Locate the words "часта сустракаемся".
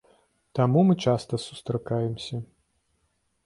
1.11-2.35